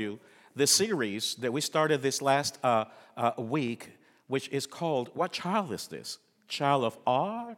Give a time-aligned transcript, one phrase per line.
[0.00, 0.18] you
[0.56, 3.90] the series that we started this last uh, uh, week,
[4.26, 6.18] which is called What Child is This?
[6.48, 7.54] Child of Awe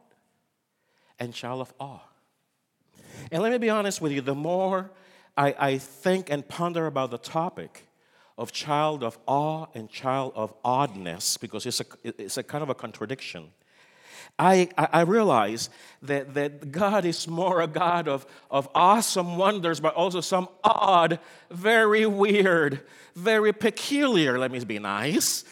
[1.19, 2.01] and Child of Awe.
[3.31, 4.91] And let me be honest with you, the more
[5.35, 7.87] I, I think and ponder about the topic
[8.37, 12.69] of child of awe and child of oddness, because it's a, it's a kind of
[12.69, 13.51] a contradiction,
[14.37, 15.69] I, I realize
[16.01, 21.19] that, that God is more a God of, of awesome wonders, but also some odd,
[21.51, 22.81] very weird,
[23.15, 25.45] very peculiar, let me be nice,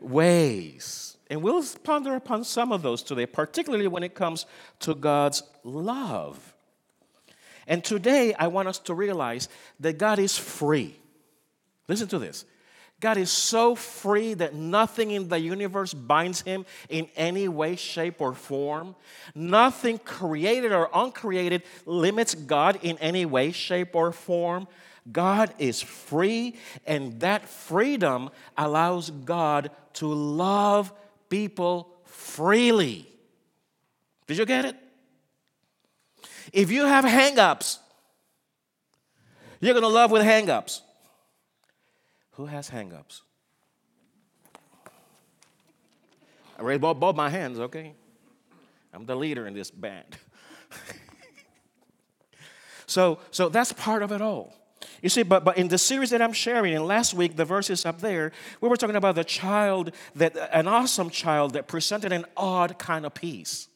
[0.00, 1.16] ways.
[1.28, 4.46] And we'll ponder upon some of those today, particularly when it comes
[4.80, 6.54] to God's love.
[7.66, 10.96] And today, I want us to realize that God is free.
[11.86, 12.44] Listen to this
[13.00, 18.20] God is so free that nothing in the universe binds him in any way, shape,
[18.20, 18.94] or form.
[19.34, 24.68] Nothing created or uncreated limits God in any way, shape, or form.
[25.10, 30.92] God is free, and that freedom allows God to love
[31.30, 33.06] people freely.
[34.26, 34.76] Did you get it?
[36.52, 37.78] If you have hangups,
[39.60, 40.82] you're going to love with hangups.
[42.40, 43.20] Who has hangups?
[46.58, 47.92] I raised both, both my hands, okay?
[48.94, 50.16] I'm the leader in this band.
[52.86, 54.54] so, so that's part of it all.
[55.02, 57.84] You see, but, but in the series that I'm sharing, and last week, the verses
[57.84, 62.24] up there, we were talking about the child, that an awesome child that presented an
[62.38, 63.68] odd kind of peace.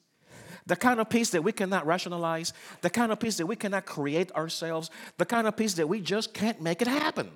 [0.65, 3.85] The kind of peace that we cannot rationalize, the kind of peace that we cannot
[3.85, 7.31] create ourselves, the kind of peace that we just can't make it happen.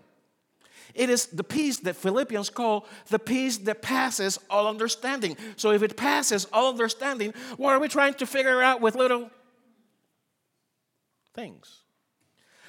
[0.95, 5.37] It is the peace that Philippians call the peace that passes all understanding.
[5.57, 9.31] So if it passes all understanding, what are we trying to figure out with little
[11.35, 11.83] things?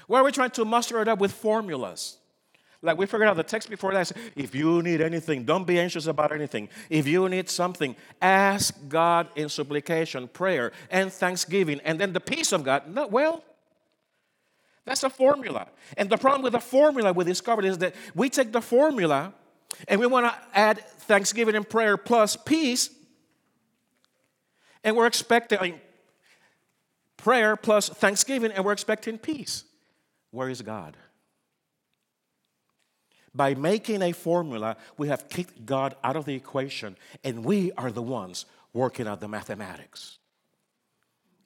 [0.08, 2.18] Why are we trying to muster it up with formulas?
[2.82, 4.12] Like we figured out the text before that.
[4.36, 6.70] If you need anything, don't be anxious about anything.
[6.90, 11.82] If you need something, ask God in supplication, prayer, and thanksgiving.
[11.84, 12.84] And then the peace of God.
[13.12, 13.44] Well,
[14.90, 15.68] that's a formula.
[15.98, 19.34] And the problem with the formula we discovered is that we take the formula
[19.88, 22.90] and we want to add thanksgiving and prayer plus peace,
[24.84, 25.82] and we're expecting I mean,
[27.18, 29.64] prayer plus thanksgiving, and we're expecting peace.
[30.32, 30.98] Where is God?
[33.36, 37.92] By making a formula, we have kicked God out of the equation, and we are
[37.92, 40.18] the ones working out the mathematics.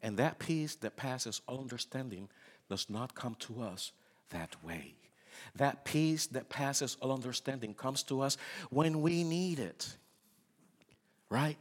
[0.01, 2.29] And that peace that passes all understanding
[2.69, 3.91] does not come to us
[4.29, 4.95] that way.
[5.55, 8.37] That peace that passes all understanding comes to us
[8.69, 9.95] when we need it.
[11.29, 11.57] Right?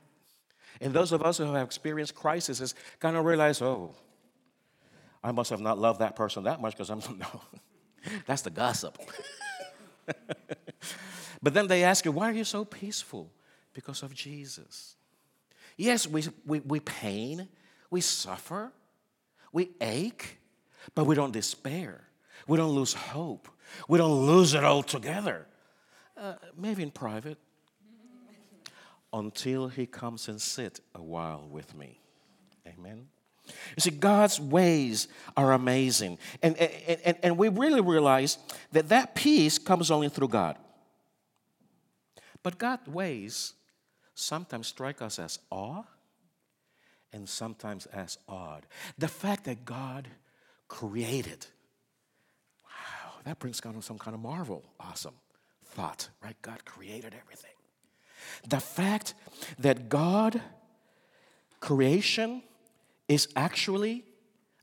[0.80, 3.94] And those of us who have experienced crises kind of realize, oh,
[5.22, 7.42] I must have not loved that person that much because I'm no.
[8.26, 8.98] That's the gossip.
[11.42, 13.30] but then they ask you, why are you so peaceful?
[13.74, 14.96] Because of Jesus.
[15.76, 17.48] Yes, we, we, we pain,
[17.90, 18.72] we suffer,
[19.52, 20.38] we ache,
[20.94, 22.02] but we don't despair.
[22.46, 23.48] We don't lose hope.
[23.88, 25.46] We don't lose it altogether.
[26.16, 27.38] Uh, maybe in private.
[29.12, 32.00] Until he comes and sit a while with me.
[32.66, 33.08] Amen.
[33.46, 36.18] You see, God's ways are amazing.
[36.42, 38.38] And, and, and, and we really realize
[38.72, 40.56] that that peace comes only through God.
[42.42, 43.54] But God's ways
[44.14, 45.84] sometimes strike us as awe
[47.12, 48.66] and sometimes as odd.
[48.98, 50.08] The fact that God
[50.72, 51.46] created.
[52.64, 54.64] Wow, that brings of some kind of marvel.
[54.80, 55.12] Awesome
[55.66, 56.36] thought, right?
[56.40, 57.50] God created everything.
[58.48, 59.12] The fact
[59.58, 60.40] that God
[61.60, 62.42] creation
[63.06, 64.04] is actually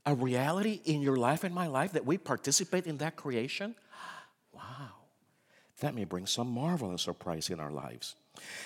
[0.04, 3.76] a reality in your life and my life, that we participate in that creation,
[4.52, 4.90] wow,
[5.78, 8.16] that may bring some marvel and surprise in our lives.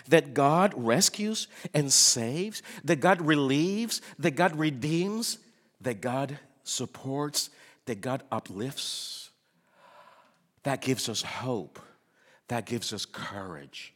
[0.09, 5.39] That God rescues and saves, that God relieves, that God redeems,
[5.83, 7.51] that God supports,
[7.87, 9.31] that God uplifts,
[10.63, 11.79] that gives us hope,
[12.49, 13.95] that gives us courage.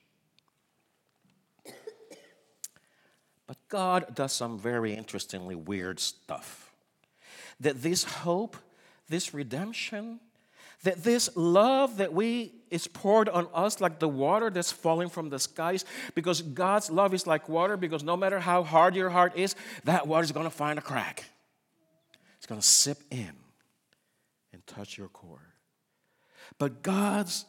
[3.47, 6.71] But God does some very interestingly weird stuff.
[7.61, 8.59] That this hope,
[9.09, 10.21] this redemption,
[10.83, 15.31] that this love that we is poured on us like the water that's falling from
[15.31, 19.35] the skies because God's love is like water because no matter how hard your heart
[19.35, 21.25] is, that water is going to find a crack
[22.49, 23.33] going to sip in
[24.53, 25.55] and touch your core.
[26.59, 27.45] But God's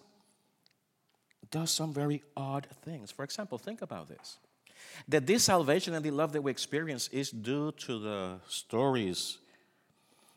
[1.51, 3.09] does some very odd things.
[3.09, 4.37] For example, think about this.
[5.07, 9.39] That this salvation and the love that we experience is due to the stories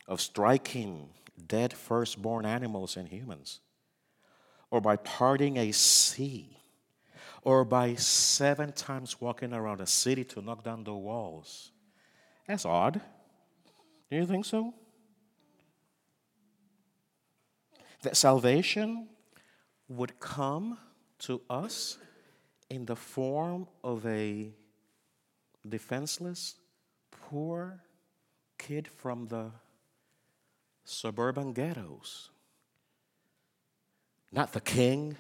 [0.09, 1.11] of striking
[1.47, 3.61] dead firstborn animals and humans.
[4.73, 6.57] or by parting a sea,
[7.43, 11.71] or by seven times walking around a city to knock down the walls.
[12.49, 12.99] That's odd.
[14.13, 14.75] Do you think so?
[18.03, 19.09] That salvation
[19.89, 20.77] would come
[21.21, 21.97] to us
[22.69, 24.51] in the form of a
[25.67, 26.57] defenseless,
[27.11, 27.81] poor
[28.59, 29.51] kid from the
[30.85, 32.29] suburban ghettos.
[34.31, 35.17] Not the king,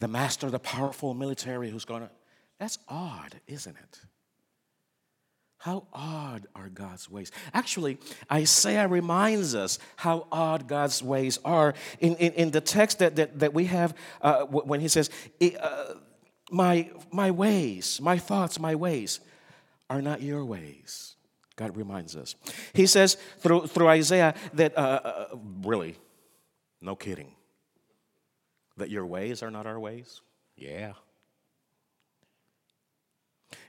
[0.00, 2.10] the master, the powerful military who's going to.
[2.58, 4.00] That's odd, isn't it?
[5.64, 7.32] How odd are God's ways?
[7.54, 7.96] Actually,
[8.30, 13.38] Isaiah reminds us how odd God's ways are in, in, in the text that, that,
[13.38, 15.08] that we have uh, when he says,
[15.58, 15.94] uh,
[16.50, 19.20] my, my ways, my thoughts, my ways
[19.88, 21.16] are not your ways.
[21.56, 22.34] God reminds us.
[22.74, 25.26] He says through, through Isaiah that, uh, uh,
[25.62, 25.96] really,
[26.82, 27.32] no kidding,
[28.76, 30.20] that your ways are not our ways.
[30.58, 30.92] Yeah.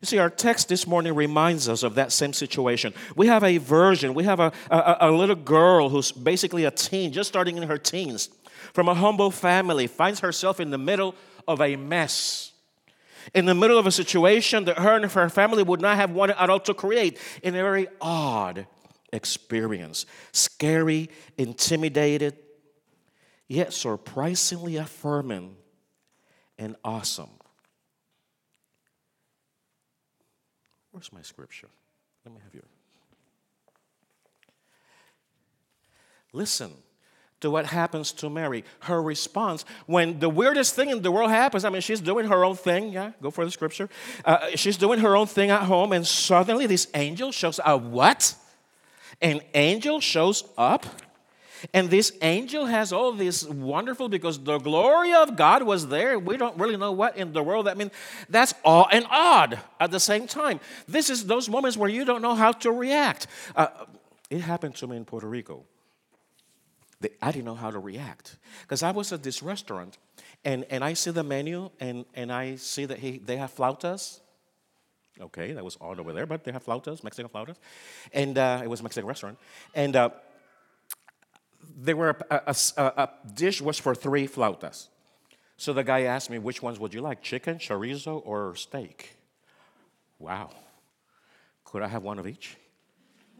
[0.01, 2.93] You see, our text this morning reminds us of that same situation.
[3.15, 7.11] We have a version, we have a, a, a, little girl who's basically a teen,
[7.11, 8.29] just starting in her teens,
[8.73, 11.15] from a humble family, finds herself in the middle
[11.47, 12.51] of a mess
[13.33, 16.39] in the middle of a situation that her and her family would not have wanted
[16.41, 18.67] at all to create in a very odd
[19.11, 20.05] experience.
[20.31, 22.37] Scary, intimidated,
[23.47, 25.55] yet surprisingly affirming
[26.57, 27.29] and awesome.
[30.95, 31.67] Where's my scripture?
[32.23, 32.63] Let me have your.
[36.31, 36.71] Listen
[37.41, 38.63] to what happens to Mary.
[38.79, 42.45] Her response when the weirdest thing in the world happens, I mean, she's doing her
[42.45, 42.93] own thing.
[42.93, 43.89] Yeah, go for the scripture.
[44.23, 47.81] Uh, she's doing her own thing at home, and suddenly this angel shows up.
[47.81, 48.33] What?
[49.21, 50.85] An angel shows up?
[51.73, 56.19] And this angel has all this wonderful because the glory of God was there.
[56.19, 57.91] We don't really know what in the world that means.
[58.29, 60.59] That's awe and odd at the same time.
[60.87, 63.27] This is those moments where you don't know how to react.
[63.55, 63.67] Uh,
[64.29, 65.63] it happened to me in Puerto Rico.
[67.21, 69.97] I didn't know how to react because I was at this restaurant
[70.43, 74.21] and, and I see the menu and, and I see that he, they have flautas.
[75.19, 77.55] Okay, that was odd over there, but they have flautas, Mexican flautas.
[78.11, 79.37] And uh, it was a Mexican restaurant.
[79.73, 80.09] And uh,
[81.75, 84.87] there were a, a, a, a, dish was for three flautas.
[85.57, 89.15] So the guy asked me, which ones would you like, chicken, chorizo, or steak?
[90.19, 90.51] Wow.
[91.63, 92.57] Could I have one of each?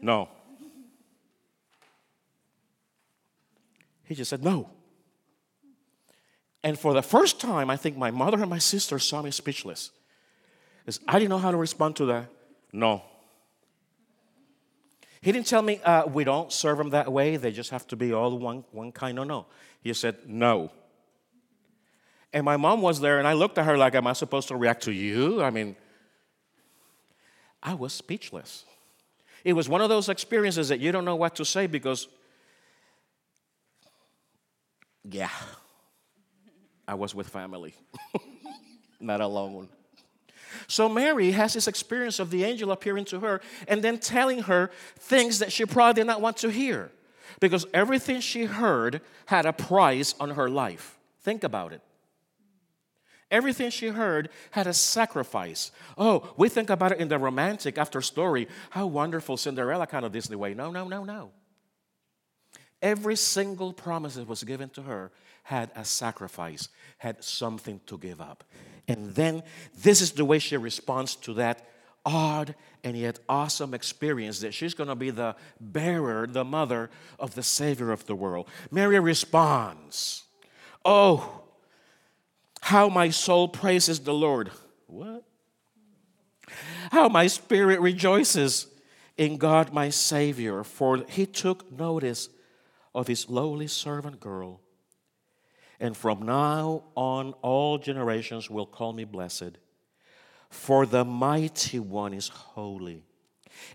[0.00, 0.28] No.
[4.04, 4.70] He just said, No.
[6.62, 9.92] And for the first time, I think my mother and my sister saw me speechless.
[11.06, 12.28] I didn't know how to respond to that.
[12.72, 13.02] No.
[15.26, 17.36] He didn't tell me, uh, we don't serve them that way.
[17.36, 19.16] They just have to be all one, one kind.
[19.16, 19.46] No, no.
[19.80, 20.70] He said, no.
[22.32, 24.56] And my mom was there, and I looked at her like, am I supposed to
[24.56, 25.42] react to you?
[25.42, 25.74] I mean,
[27.60, 28.64] I was speechless.
[29.42, 32.06] It was one of those experiences that you don't know what to say because
[35.10, 35.30] yeah,
[36.86, 37.74] I was with family,
[39.00, 39.70] not alone.
[40.66, 44.70] So Mary has this experience of the angel appearing to her and then telling her
[44.98, 46.90] things that she probably did not want to hear
[47.40, 50.98] because everything she heard had a price on her life.
[51.22, 51.80] Think about it.
[53.30, 55.72] Everything she heard had a sacrifice.
[55.98, 58.46] Oh, we think about it in the romantic after story.
[58.70, 60.54] How wonderful Cinderella kind of Disney way.
[60.54, 61.30] No, no, no, no.
[62.80, 65.10] Every single promise that was given to her
[65.42, 68.44] had a sacrifice, had something to give up.
[68.88, 69.42] And then
[69.76, 71.66] this is the way she responds to that
[72.04, 76.88] odd and yet awesome experience that she's going to be the bearer, the mother
[77.18, 78.48] of the Savior of the world.
[78.70, 80.22] Mary responds,
[80.84, 81.42] Oh,
[82.60, 84.50] how my soul praises the Lord.
[84.86, 85.24] What?
[86.92, 88.68] How my spirit rejoices
[89.16, 92.28] in God my Savior, for he took notice
[92.94, 94.60] of his lowly servant girl.
[95.78, 99.58] And from now on, all generations will call me blessed.
[100.48, 103.02] For the mighty one is holy,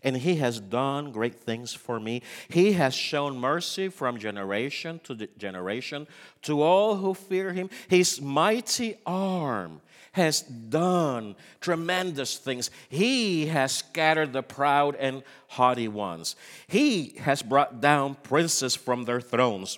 [0.03, 2.21] and he has done great things for me.
[2.49, 6.07] He has shown mercy from generation to generation
[6.43, 7.69] to all who fear him.
[7.87, 9.81] His mighty arm
[10.13, 12.71] has done tremendous things.
[12.89, 16.35] He has scattered the proud and haughty ones.
[16.67, 19.77] He has brought down princes from their thrones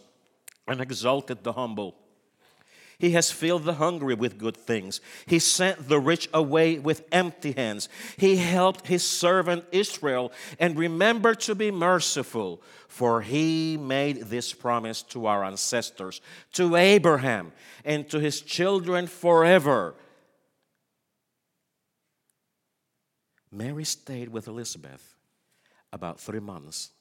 [0.67, 1.95] and exalted the humble.
[2.99, 5.01] He has filled the hungry with good things.
[5.25, 7.89] He sent the rich away with empty hands.
[8.17, 15.01] He helped his servant Israel and remembered to be merciful, for he made this promise
[15.03, 16.21] to our ancestors,
[16.53, 17.51] to Abraham,
[17.83, 19.95] and to his children forever.
[23.51, 25.15] Mary stayed with Elizabeth
[25.91, 26.91] about three months,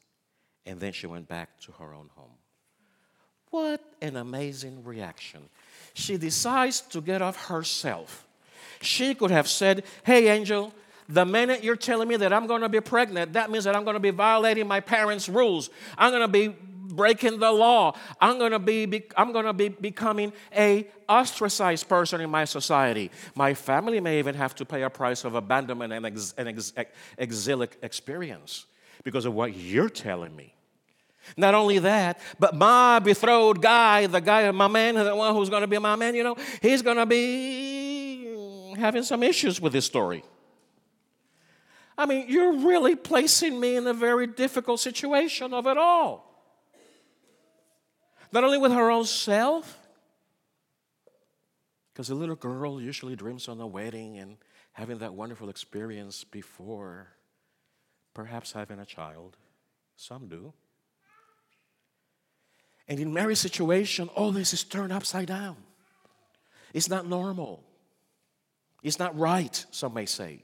[0.66, 2.36] and then she went back to her own home.
[3.52, 5.42] What an amazing reaction.
[5.92, 8.26] She decides to get off herself.
[8.80, 10.72] She could have said, Hey, angel,
[11.06, 13.84] the minute you're telling me that I'm going to be pregnant, that means that I'm
[13.84, 15.68] going to be violating my parents' rules.
[15.98, 17.94] I'm going to be breaking the law.
[18.22, 23.10] I'm going to be, I'm going to be becoming a ostracized person in my society.
[23.34, 26.72] My family may even have to pay a price of abandonment and ex, an ex,
[27.18, 28.64] exilic experience
[29.04, 30.54] because of what you're telling me.
[31.36, 35.62] Not only that, but my betrothed guy, the guy, my man, the one who's going
[35.62, 39.84] to be my man, you know, he's going to be having some issues with this
[39.84, 40.24] story.
[41.96, 46.28] I mean, you're really placing me in a very difficult situation of it all.
[48.32, 49.78] Not only with her own self,
[51.92, 54.38] because a little girl usually dreams on a wedding and
[54.72, 57.08] having that wonderful experience before
[58.14, 59.36] perhaps having a child.
[59.96, 60.54] Some do.
[62.92, 65.56] And in Mary's situation, all this is turned upside down.
[66.74, 67.64] It's not normal.
[68.82, 70.42] It's not right, some may say.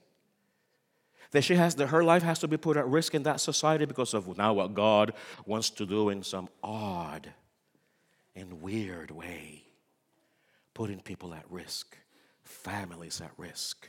[1.33, 3.85] That she has that her life has to be put at risk in that society
[3.85, 5.13] because of now what God
[5.45, 7.29] wants to do in some odd
[8.35, 9.65] and weird way.
[10.73, 11.99] Putting people at risk,
[12.45, 13.87] families at risk.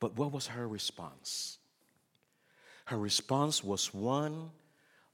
[0.00, 1.58] But what was her response?
[2.88, 4.50] Her response was one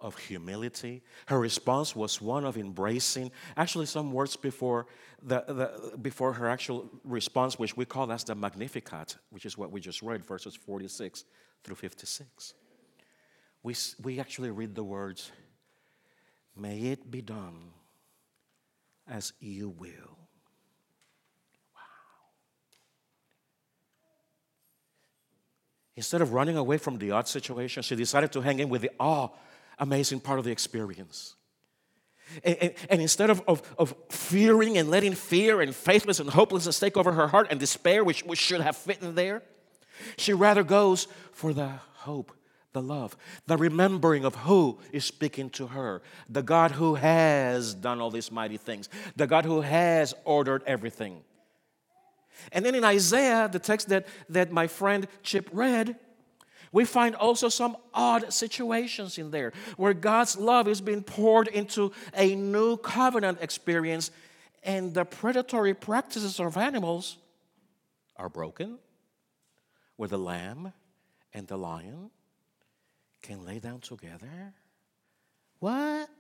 [0.01, 1.03] of humility.
[1.27, 3.33] Her response was one of embracing.
[3.57, 4.87] Actually, some words before,
[5.21, 9.73] the, the, before her actual response, which we call as the Magnificat, which is what
[9.73, 11.25] we just read, verses 46
[11.65, 12.55] through 56.
[13.65, 15.33] We, we actually read the words,
[16.57, 17.73] May it be done
[19.09, 20.24] as you will.
[25.97, 28.91] Instead of running away from the odd situation, she decided to hang in with the
[28.99, 29.29] awe
[29.79, 31.35] amazing part of the experience.
[32.43, 36.81] And, and, and, instead of, of, of fearing and letting fear and faithlessness and hopelessness
[36.81, 39.43] take over her heart and despair, which, which should have fit in there,
[40.17, 42.33] she rather goes for the hope,
[42.73, 48.01] the love, the remembering of who is speaking to her, the God who has done
[48.01, 51.23] all these mighty things, the God who has ordered everything.
[52.53, 55.97] And then in Isaiah, the text that, that my friend Chip read,
[56.73, 61.93] we find also some odd situations in there where God's love is being poured into
[62.15, 64.11] a new covenant experience,
[64.65, 67.19] and the predatory practices of animals
[68.17, 68.79] are broken,
[69.97, 70.73] where the lamb
[71.33, 72.11] and the lion
[73.23, 74.53] can lay down together.
[75.61, 76.11] What?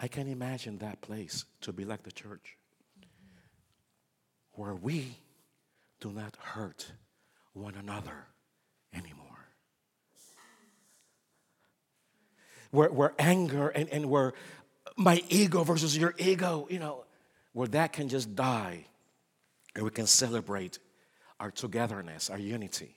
[0.00, 2.56] I can imagine that place to be like the church
[4.52, 5.16] where we
[6.00, 6.92] do not hurt
[7.52, 8.26] one another
[8.94, 9.24] anymore.
[12.70, 14.34] Where, where anger and, and where
[14.96, 17.04] my ego versus your ego, you know,
[17.52, 18.86] where that can just die
[19.74, 20.78] and we can celebrate
[21.40, 22.96] our togetherness, our unity.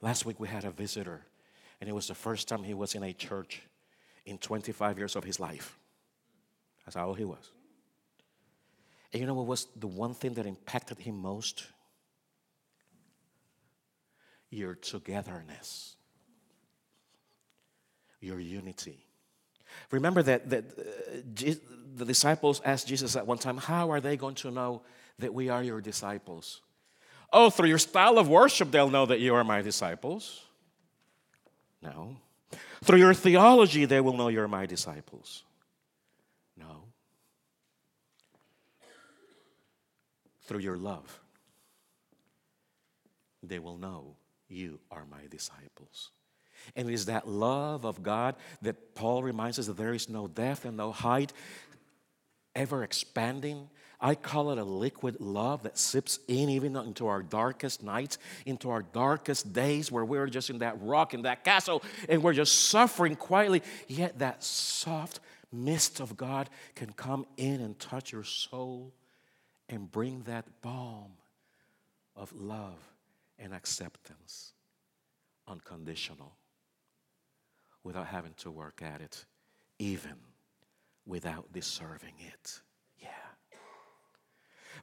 [0.00, 1.20] Last week we had a visitor,
[1.80, 3.62] and it was the first time he was in a church
[4.24, 5.78] in 25 years of his life.
[6.90, 7.52] That's how old he was.
[9.12, 11.62] And you know what was the one thing that impacted him most?
[14.50, 15.94] Your togetherness,
[18.20, 19.06] your unity.
[19.92, 21.52] Remember that, that uh,
[21.94, 24.82] the disciples asked Jesus at one time, How are they going to know
[25.20, 26.60] that we are your disciples?
[27.32, 30.42] Oh, through your style of worship, they'll know that you are my disciples.
[31.80, 32.16] No.
[32.82, 35.44] Through your theology, they will know you're my disciples.
[36.60, 36.84] No.
[40.50, 41.20] Through your love,
[43.40, 44.16] they will know
[44.48, 46.10] you are my disciples.
[46.74, 50.26] And it is that love of God that Paul reminds us that there is no
[50.26, 51.32] depth and no height,
[52.56, 53.68] ever expanding.
[54.00, 58.70] I call it a liquid love that sips in even into our darkest nights, into
[58.70, 62.70] our darkest days where we're just in that rock, in that castle, and we're just
[62.70, 63.62] suffering quietly.
[63.86, 65.20] Yet that soft,
[65.52, 68.90] mist of God can come in and touch your soul
[69.70, 71.12] and bring that balm
[72.14, 72.92] of love
[73.38, 74.52] and acceptance.
[75.48, 76.36] unconditional
[77.82, 79.24] without having to work at it,
[79.78, 80.16] even
[81.06, 82.60] without deserving it.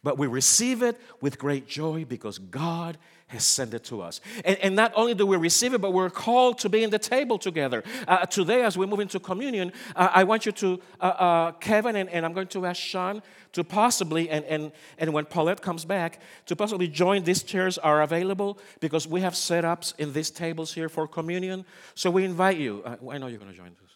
[0.04, 4.22] But we receive it with great joy because God has sent it to us.
[4.46, 7.00] And, and not only do we receive it, but we're called to be in the
[7.00, 7.84] table together.
[8.08, 11.98] Uh, today, as we move into communion, uh, I want you to, uh, uh, Kevin,
[11.98, 15.84] and, and, I'm going to ask Sean to possibly, and, and, and when Paulette comes
[15.84, 17.24] back, to possibly join.
[17.24, 21.66] These chairs are available because we have setups in these tables here for communion.
[21.96, 22.82] So we invite you.
[22.86, 23.92] Uh, I know you're going to join us.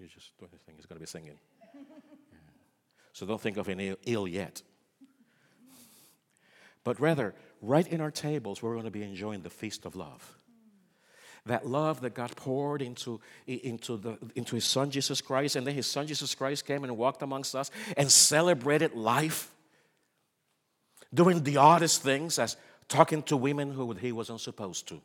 [0.00, 0.74] You just do anything.
[0.76, 1.38] He's going to be singing.
[3.14, 4.62] So don't think of any ill yet.
[6.84, 10.36] But rather, right in our tables, we're going to be enjoying the feast of love.
[11.46, 15.74] That love that God poured into, into, the, into His Son Jesus Christ, and then
[15.74, 19.50] His Son Jesus Christ came and walked amongst us and celebrated life,
[21.12, 22.56] doing the oddest things as
[22.88, 25.00] talking to women who He wasn't supposed to.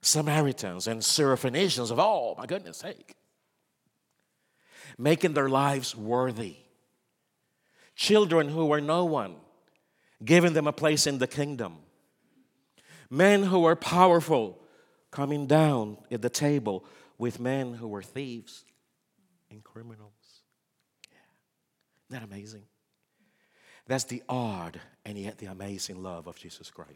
[0.00, 3.14] Samaritans and Syrophoenicians of all, my goodness sake.
[4.98, 6.56] Making their lives worthy.
[7.94, 9.36] Children who were no one
[10.24, 11.78] giving them a place in the kingdom.
[13.10, 14.58] Men who were powerful
[15.10, 16.84] coming down at the table
[17.18, 18.64] with men who were thieves
[19.50, 20.12] and criminals.
[21.10, 21.18] Yeah.
[22.16, 22.64] Isn't that amazing?
[23.86, 26.90] That's the odd and yet the amazing love of Jesus Christ.